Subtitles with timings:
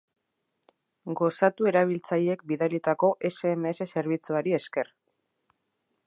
[1.19, 4.89] Gozatu erabiltzaileek bidalitako sms zerbitzuari esker.